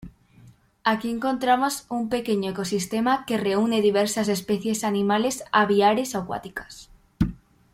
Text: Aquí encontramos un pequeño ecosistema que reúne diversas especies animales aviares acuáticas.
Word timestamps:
Aquí 0.83 1.11
encontramos 1.11 1.85
un 1.87 2.09
pequeño 2.09 2.49
ecosistema 2.53 3.13
que 3.27 3.37
reúne 3.37 3.81
diversas 3.81 4.29
especies 4.29 4.83
animales 4.83 5.43
aviares 5.51 6.15
acuáticas. 6.15 6.89